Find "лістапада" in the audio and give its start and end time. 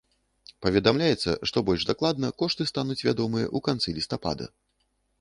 4.03-4.45